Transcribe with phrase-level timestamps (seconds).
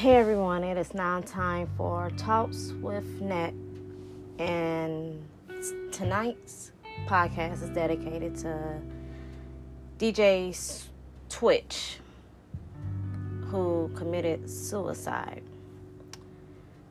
[0.00, 3.52] Hey everyone, it is now time for Talks with Net,
[4.38, 5.22] and
[5.92, 6.72] tonight's
[7.06, 8.80] podcast is dedicated to
[9.98, 10.88] DJ
[11.28, 11.98] Twitch,
[13.48, 15.42] who committed suicide.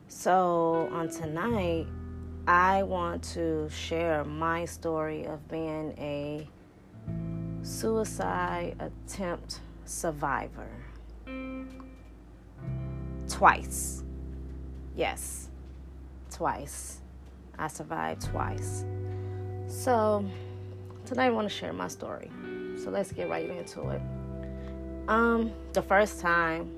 [0.06, 1.88] So, on tonight,
[2.46, 6.46] I want to share my story of being a
[7.64, 10.68] suicide attempt survivor
[13.40, 14.04] twice.
[14.94, 15.48] Yes,
[16.30, 17.00] twice.
[17.58, 18.84] I survived twice.
[19.66, 20.26] So,
[21.06, 22.30] tonight I want to share my story.
[22.84, 24.02] So, let's get right into it.
[25.08, 26.70] Um, the first time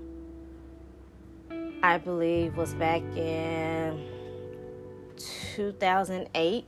[1.83, 4.07] I believe was back in
[5.57, 6.65] 2008.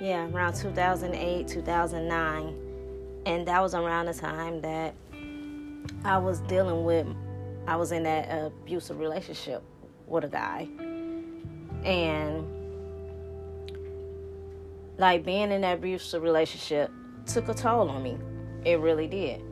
[0.00, 3.22] Yeah, around 2008, 2009.
[3.26, 4.94] And that was around the time that
[6.02, 7.06] I was dealing with
[7.66, 9.62] I was in that abusive relationship
[10.06, 10.68] with a guy.
[11.84, 12.46] And
[14.98, 16.90] like being in that abusive relationship
[17.26, 18.18] took a toll on me.
[18.64, 19.42] It really did.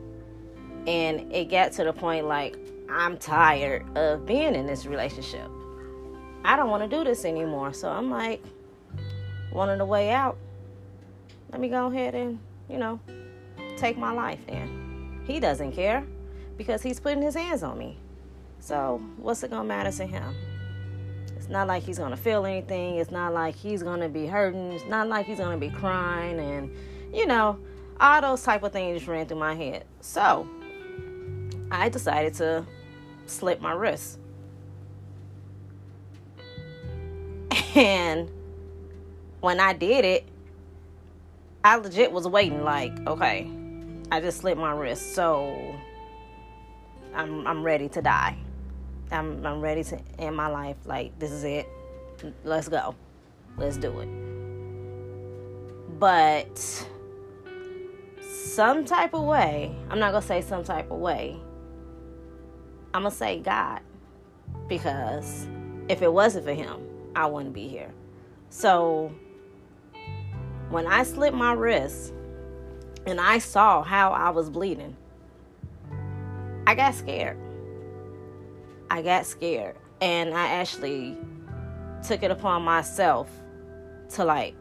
[0.87, 2.57] And it got to the point like
[2.89, 5.51] I'm tired of being in this relationship.
[6.45, 7.73] I don't want to do this anymore.
[7.73, 8.43] So I'm like,
[9.55, 10.37] wanting a way out.
[11.53, 13.01] Let me go ahead and, you know,
[13.77, 15.23] take my life then.
[15.27, 16.05] He doesn't care
[16.59, 17.99] because he's putting his hands on me.
[18.65, 20.35] So, what's it gonna matter to him?
[21.37, 22.95] It's not like he's gonna feel anything.
[22.95, 24.73] It's not like he's gonna be hurting.
[24.73, 26.75] It's not like he's gonna be crying, and
[27.15, 27.59] you know,
[28.01, 29.85] all those type of things ran through my head.
[30.01, 30.49] So,
[31.71, 32.65] I decided to
[33.27, 34.19] slip my wrist,
[37.75, 38.31] and
[39.41, 40.25] when I did it,
[41.63, 42.65] I legit was waiting.
[42.65, 43.47] Like, okay,
[44.11, 45.77] I just slipped my wrist, so
[47.15, 48.39] I'm I'm ready to die.
[49.11, 50.77] I'm I'm ready to end my life.
[50.85, 51.69] Like this is it.
[52.45, 52.95] Let's go.
[53.57, 54.09] Let's do it.
[55.99, 56.87] But
[58.21, 61.41] some type of way, I'm not gonna say some type of way.
[62.93, 63.81] I'm gonna say God.
[64.69, 65.49] Because
[65.89, 66.81] if it wasn't for him,
[67.15, 67.93] I wouldn't be here.
[68.49, 69.13] So
[70.71, 72.13] when I slit my wrist
[73.07, 74.97] and I saw how I was bleeding,
[76.67, 77.39] I got scared.
[78.91, 81.17] I got scared and I actually
[82.07, 83.31] took it upon myself
[84.11, 84.55] to like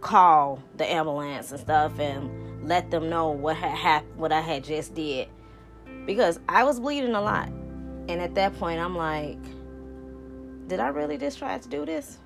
[0.00, 4.64] call the ambulance and stuff and let them know what had happened, what I had
[4.64, 5.28] just did,
[6.06, 9.38] because I was bleeding a lot, and at that point I'm like,
[10.66, 12.18] did I really just try to do this?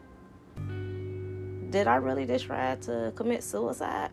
[1.70, 4.10] Did I really just try to commit suicide?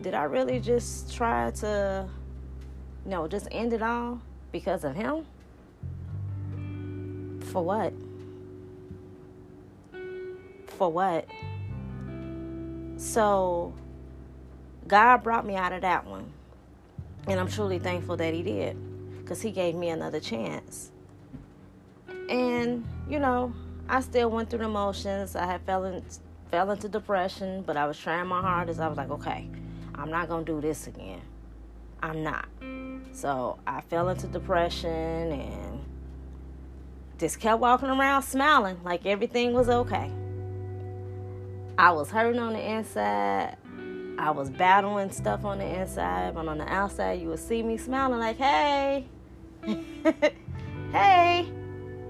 [0.00, 2.08] Did I really just try to,
[3.04, 4.20] you know, just end it all
[4.52, 5.24] because of him?
[7.54, 7.92] For what?
[10.66, 11.24] For what?
[12.96, 13.72] So,
[14.88, 16.32] God brought me out of that one.
[17.28, 18.76] And I'm truly thankful that He did
[19.18, 20.90] because He gave me another chance.
[22.28, 23.54] And, you know,
[23.88, 25.36] I still went through the motions.
[25.36, 26.02] I had fell, in,
[26.50, 28.80] fell into depression, but I was trying my hardest.
[28.80, 29.48] I was like, okay,
[29.94, 31.22] I'm not going to do this again.
[32.02, 32.48] I'm not.
[33.12, 35.73] So I fell into depression and
[37.18, 40.10] just kept walking around smiling like everything was okay.
[41.76, 43.56] I was hurting on the inside.
[44.16, 47.76] I was battling stuff on the inside, but on the outside, you would see me
[47.76, 49.06] smiling like, hey,
[50.92, 51.48] hey,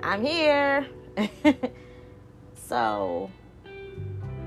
[0.03, 0.87] I'm here.
[2.55, 3.31] so,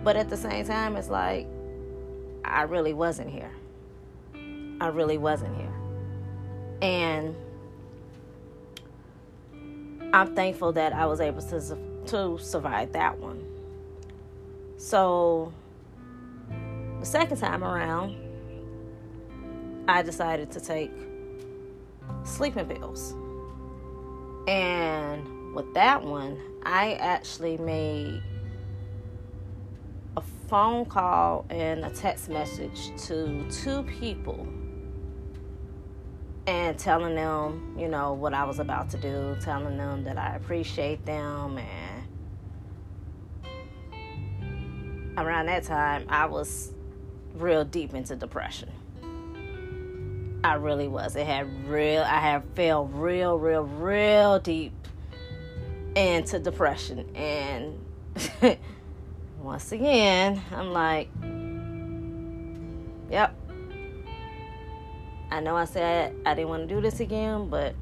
[0.04, 1.48] but at the same time, it's like,
[2.46, 3.52] I really wasn't here.
[4.80, 5.74] I really wasn't here.
[6.82, 7.36] And
[10.14, 13.44] I'm thankful that I was able to to survive that one.
[14.78, 15.52] So
[17.00, 18.16] the second time around,
[19.88, 20.92] I decided to take
[22.24, 23.14] sleeping pills.
[24.48, 28.22] And with that one, I actually made
[30.16, 34.48] a phone call and a text message to two people
[36.48, 40.36] and telling them, you know, what I was about to do, telling them that I
[40.38, 41.58] appreciate them.
[41.58, 42.08] And
[45.18, 46.72] around that time, I was
[47.36, 48.72] real deep into depression.
[50.44, 51.18] I really was.
[51.18, 54.74] It had real, I had fell real, real, real deep
[55.96, 57.14] into depression.
[57.14, 57.84] And
[59.42, 61.10] once again, I'm like,
[63.12, 63.36] yep,
[65.30, 67.76] I know I said I didn't want to do this again, but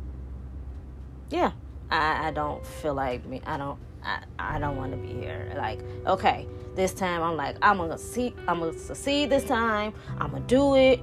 [1.30, 1.52] yeah,
[1.90, 3.42] I, I don't feel like me.
[3.46, 3.80] I don't.
[4.04, 5.52] I, I don't want to be here.
[5.58, 9.94] Like, okay, this time I'm like, I'm gonna see, I'm gonna succeed this time.
[10.20, 11.00] I'm gonna do it.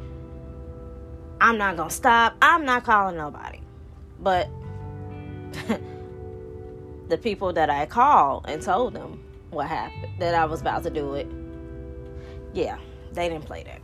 [1.40, 2.36] I'm not gonna stop.
[2.40, 3.60] I'm not calling nobody.
[4.20, 4.48] But
[7.08, 10.90] the people that I called and told them what happened, that I was about to
[10.90, 11.26] do it,
[12.54, 12.78] yeah,
[13.12, 13.81] they didn't play that.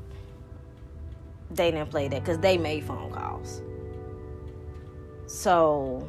[1.51, 3.63] They didn't play that because they made phone calls.
[5.27, 6.07] So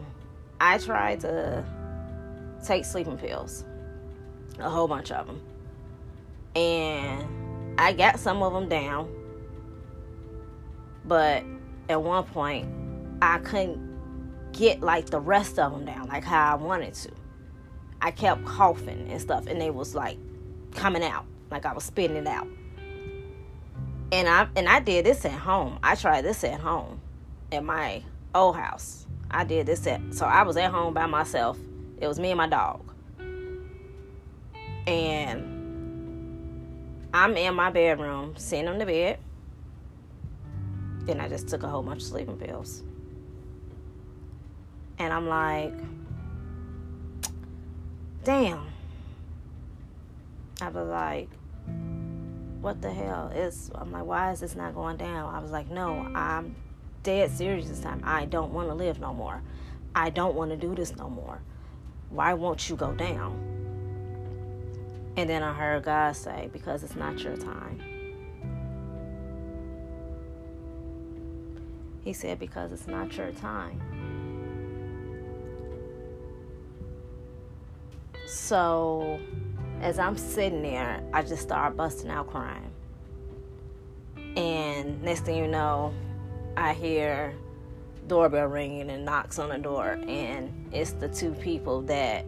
[0.60, 1.66] I tried to
[2.66, 3.66] take sleeping pills,
[4.60, 5.42] a whole bunch of them.
[6.56, 9.10] And I got some of them down.
[11.06, 11.44] But
[11.88, 12.68] at one point,
[13.22, 13.90] I couldn't
[14.52, 17.12] get like the rest of them down, like how I wanted to.
[18.02, 20.18] I kept coughing and stuff, and they was like
[20.76, 22.48] coming out, like I was spitting it out.
[24.12, 25.80] And I and I did this at home.
[25.84, 27.00] I tried this at home,
[27.52, 28.04] at my
[28.34, 29.06] old house.
[29.30, 31.58] I did this at so I was at home by myself.
[32.00, 32.82] It was me and my dog.
[34.88, 35.60] And
[37.14, 39.20] I'm in my bedroom, sitting on the bed.
[41.02, 42.84] Then I just took a whole bunch of sleeping pills.
[44.98, 45.74] And I'm like,
[48.24, 48.68] damn.
[50.62, 51.30] I was like,
[52.62, 53.32] what the hell?
[53.34, 55.34] Is I'm like, why is this not going down?
[55.34, 56.56] I was like, no, I'm
[57.04, 58.02] dead serious this time.
[58.04, 59.42] I don't want to live no more.
[59.96, 61.42] I don't want to do this no more.
[62.10, 63.46] Why won't you go down?
[65.16, 67.82] And then I heard God say, because it's not your time.
[72.04, 73.82] He said, because it's not your time.
[78.28, 79.20] So,
[79.82, 82.72] as I'm sitting there, I just start busting out crying.
[84.36, 85.94] And next thing you know,
[86.58, 87.34] I hear
[88.08, 92.26] doorbell ringing and knocks on the door, and it's the two people that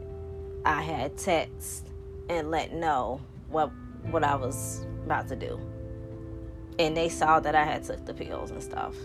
[0.65, 1.87] I had text
[2.29, 3.19] and let know
[3.49, 3.71] what
[4.09, 5.59] what I was about to do.
[6.79, 8.95] And they saw that I had took the pills and stuff.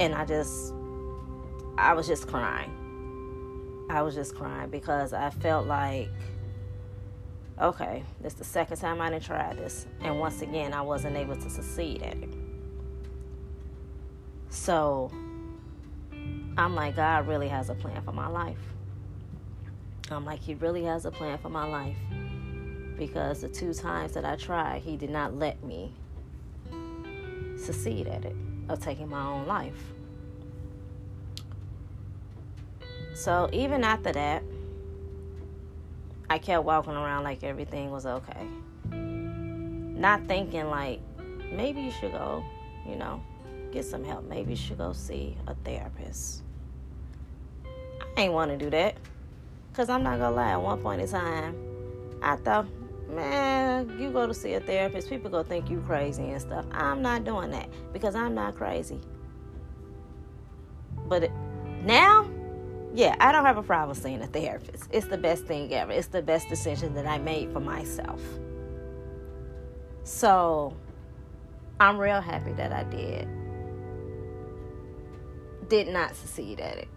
[0.00, 0.72] And I just
[1.76, 2.72] I was just crying.
[3.90, 6.08] I was just crying because I felt like
[7.60, 9.86] okay, this is the second time I didn't try this.
[10.00, 12.34] And once again I wasn't able to succeed at it.
[14.50, 15.10] So
[16.56, 18.58] I'm like, God really has a plan for my life.
[20.10, 21.96] I'm like, He really has a plan for my life.
[22.96, 25.92] Because the two times that I tried, He did not let me
[27.56, 28.36] succeed at it,
[28.68, 29.92] of taking my own life.
[33.14, 34.42] So even after that,
[36.28, 38.46] I kept walking around like everything was okay.
[38.90, 41.00] Not thinking like,
[41.52, 42.44] maybe you should go,
[42.88, 43.22] you know,
[43.72, 44.24] get some help.
[44.24, 46.42] Maybe you should go see a therapist.
[48.16, 48.96] I ain't want to do that.
[49.70, 51.54] Because I'm not going to lie, at one point in time,
[52.22, 52.66] I thought,
[53.10, 56.64] man, you go to see a therapist, people go think you crazy and stuff.
[56.72, 58.98] I'm not doing that because I'm not crazy.
[61.08, 61.30] But
[61.84, 62.28] now,
[62.96, 64.84] yeah, I don't have a problem seeing a therapist.
[64.90, 65.92] It's the best thing ever.
[65.92, 68.22] It's the best decision that I made for myself.
[70.02, 70.74] So,
[71.78, 73.28] I'm real happy that I did
[75.68, 76.88] did not succeed at it.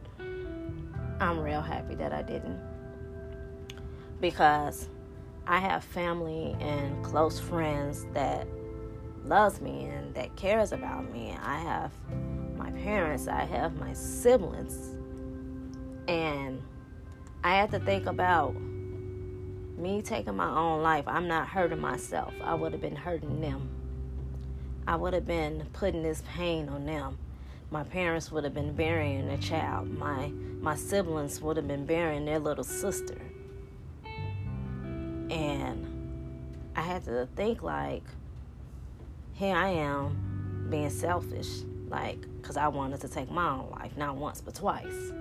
[1.20, 2.62] I'm real happy that I didn't.
[4.22, 4.88] Because
[5.48, 8.48] I have family and close friends that
[9.26, 11.36] loves me and that cares about me.
[11.42, 11.92] I have
[12.56, 14.96] my parents, I have my siblings.
[16.10, 16.62] And
[17.44, 18.56] I had to think about
[19.78, 21.06] me taking my own life.
[21.08, 22.34] I'm not hurting myself.
[22.44, 23.70] I would have been hurting them.
[24.86, 27.18] I would have been putting this pain on them
[27.72, 29.90] my parents would have been burying a child.
[29.92, 33.18] My my siblings would have been burying their little sister.
[35.30, 35.86] And
[36.76, 38.04] I had to think like
[39.34, 44.16] here I am being selfish like cuz I wanted to take my own life not
[44.16, 45.14] once but twice.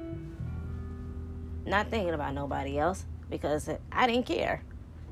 [1.68, 4.62] Not thinking about nobody else because I didn't care.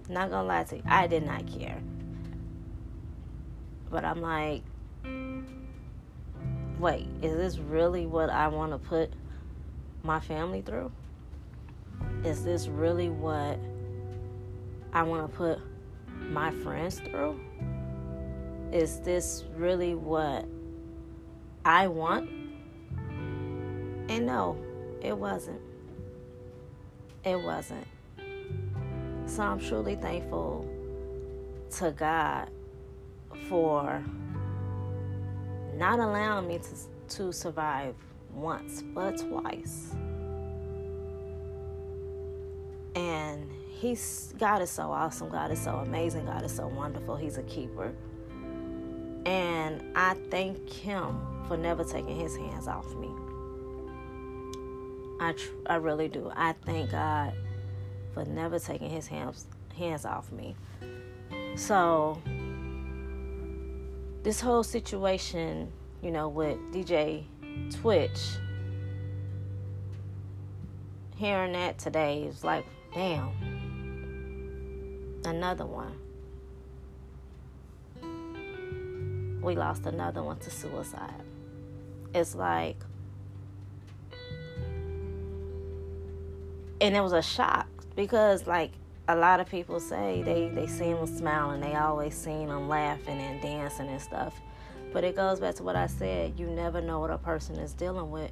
[0.09, 0.83] Not to lie to you.
[0.87, 1.81] I did not care.
[3.91, 4.63] But I'm like
[6.79, 9.13] wait, is this really what I want to put
[10.03, 10.93] my family through?
[12.25, 13.59] Is this really what
[14.93, 15.59] I want to put
[16.21, 17.41] my friends through?
[18.73, 20.47] Is this really what
[21.65, 22.29] I want?
[24.09, 24.59] And no,
[25.01, 25.61] it wasn't.
[27.27, 27.85] It wasn't.
[29.27, 30.65] So I'm truly thankful
[31.79, 32.49] to God
[33.49, 34.01] for
[35.75, 37.97] not allowing me to, to survive
[38.33, 39.93] once but twice.
[42.95, 47.17] And he's God is so awesome, God is so amazing, God is so wonderful.
[47.17, 47.93] He's a keeper.
[49.27, 51.19] And I thank him
[51.49, 53.11] for never taking his hands off me.
[55.21, 56.31] I tr- I really do.
[56.35, 57.33] I thank God
[58.13, 59.47] for never taking his hands
[59.77, 60.57] hands off me.
[61.57, 62.21] So
[64.23, 67.25] this whole situation, you know, with DJ
[67.71, 68.21] Twitch,
[71.17, 73.31] hearing that today is like, damn,
[75.25, 75.99] another one.
[79.43, 81.23] We lost another one to suicide.
[82.15, 82.77] It's like,
[86.87, 87.67] and it was a shock
[87.97, 88.71] because, like,
[89.09, 93.19] a lot of people say they they see him smiling, they always seen him laughing
[93.19, 94.41] and dancing and stuff.
[94.93, 97.73] But it goes back to what I said: you never know what a person is
[97.73, 98.31] dealing with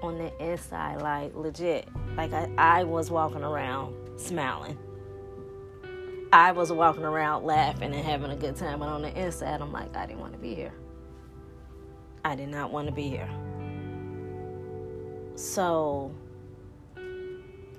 [0.00, 1.88] on the inside, like legit.
[2.16, 4.78] Like I, I was walking around smiling.
[6.32, 9.72] I was walking around laughing and having a good time, but on the inside, I'm
[9.72, 10.72] like, I didn't want to be here.
[12.24, 13.28] I did not want to be here.
[15.34, 16.12] So,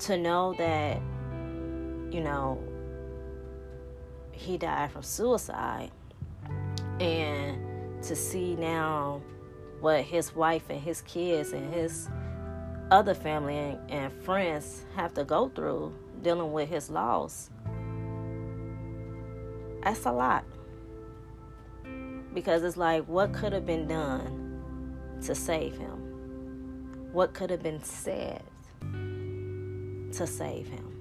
[0.02, 0.98] to know that,
[2.12, 2.62] you know,
[4.32, 5.92] he died from suicide,
[7.00, 9.22] and to see now
[9.80, 12.10] what his wife and his kids and his
[12.92, 17.50] other family and, and friends have to go through dealing with his loss
[19.84, 20.46] that's a lot.
[22.34, 27.10] Because it's like, what could have been done to save him?
[27.12, 28.44] What could have been said
[30.14, 30.92] to save him?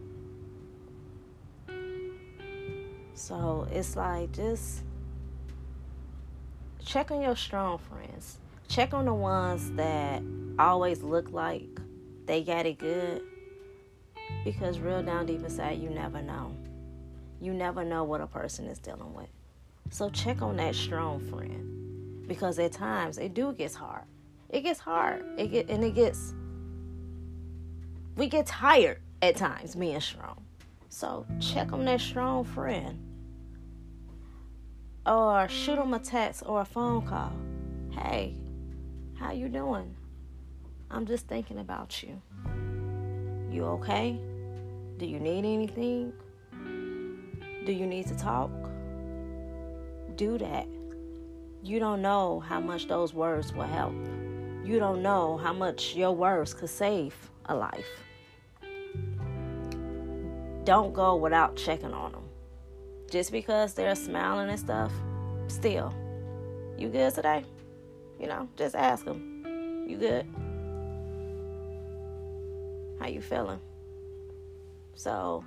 [3.15, 4.83] So it's like, just
[6.85, 8.39] check on your strong friends.
[8.69, 10.23] Check on the ones that
[10.59, 11.69] always look like
[12.27, 13.23] they got it good.
[14.45, 16.55] Because real down deep inside, you never know.
[17.41, 19.29] You never know what a person is dealing with.
[19.91, 24.05] So check on that strong friend because at times it do gets hard.
[24.49, 25.25] It gets hard.
[25.37, 26.33] It get and it gets
[28.17, 30.43] we get tired at times being strong.
[30.89, 32.99] So check on that strong friend.
[35.07, 37.33] Or shoot them a text or a phone call.
[37.91, 38.35] Hey,
[39.19, 39.95] how you doing?
[40.91, 42.21] I'm just thinking about you.
[43.51, 44.19] You okay?
[44.99, 46.13] Do you need anything?
[47.65, 48.51] Do you need to talk?
[50.17, 50.67] Do that.
[51.63, 53.95] You don't know how much those words will help.
[54.65, 57.15] You don't know how much your words could save
[57.47, 57.87] a life.
[60.65, 62.25] Don't go without checking on them.
[63.11, 64.93] Just because they're smiling and stuff,
[65.49, 65.93] still,
[66.79, 67.45] you good today?
[68.19, 69.85] You know, just ask them.
[69.89, 70.27] You good?
[73.01, 73.59] How you feeling?
[74.95, 75.45] So,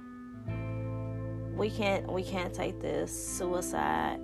[1.55, 4.19] we can't we can't take this suicide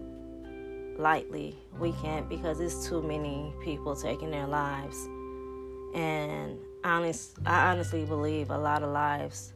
[0.97, 1.55] lightly.
[1.79, 4.97] We can't because it's too many people taking their lives.
[5.95, 9.53] And honest I honestly believe a lot of lives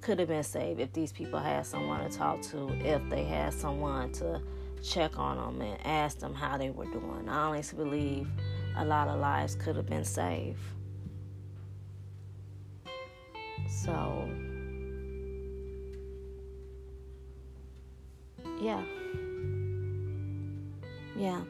[0.00, 3.52] could have been saved if these people had someone to talk to, if they had
[3.52, 4.40] someone to
[4.82, 7.28] check on them and ask them how they were doing.
[7.28, 8.28] I honestly believe
[8.76, 10.60] a lot of lives could have been saved.
[13.68, 14.28] So
[18.60, 18.82] yeah.
[21.16, 21.42] Yeah.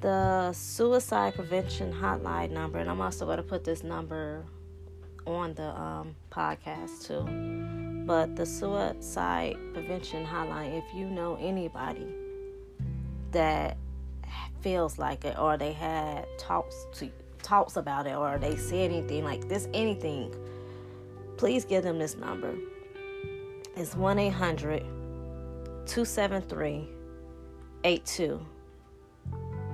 [0.00, 4.44] The suicide prevention hotline number, and I'm also going to put this number
[5.26, 8.06] on the um, podcast too.
[8.06, 12.06] But the suicide prevention hotline, if you know anybody
[13.32, 13.76] that
[14.62, 17.10] feels like it, or they had talks to
[17.42, 20.34] talks about it, or they say anything like this, anything,
[21.36, 22.54] please give them this number.
[23.76, 24.82] It's one eight hundred
[25.86, 26.88] 273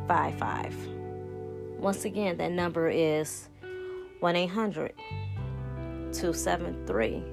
[0.09, 1.81] 8255.
[1.81, 3.49] Once again, that number is
[4.21, 4.93] 1 800
[6.13, 7.25] 273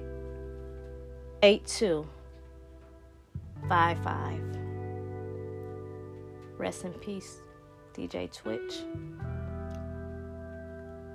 [1.42, 4.40] 8255.
[6.58, 7.42] Rest in peace,
[7.94, 8.82] DJ Twitch.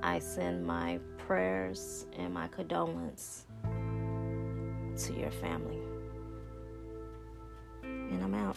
[0.01, 3.47] I send my prayers and my condolence
[4.95, 5.81] to your family
[7.83, 8.55] and I'm out.